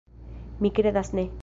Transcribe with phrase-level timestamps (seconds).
[0.65, 1.31] Mi kredas ne.